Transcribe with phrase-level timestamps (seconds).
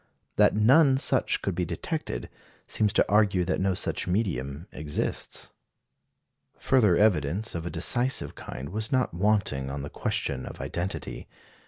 [0.35, 2.27] That none such could be detected
[2.65, 5.51] seems to argue that no such medium exists.
[6.57, 11.27] Further evidence of a decisive kind was not wanting on the question of identity.